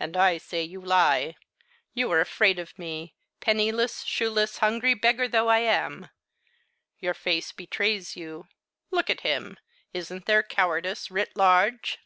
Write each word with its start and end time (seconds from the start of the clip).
"And 0.00 0.16
I 0.16 0.38
say 0.38 0.62
you 0.62 0.80
lie 0.80 1.36
you 1.92 2.10
are 2.12 2.20
afraid 2.22 2.58
of 2.58 2.78
me, 2.78 3.14
penniless, 3.40 4.02
shoeless, 4.02 4.56
hungry 4.64 4.94
beggar 4.94 5.28
though 5.28 5.48
I 5.48 5.58
am. 5.58 6.08
Your 6.98 7.12
face 7.12 7.52
betrays 7.52 8.16
you; 8.16 8.48
look 8.90 9.10
at 9.10 9.20
him! 9.20 9.58
Isn't 9.92 10.24
there 10.24 10.42
cowardice 10.42 11.10
writ 11.10 11.36
large?" 11.36 11.98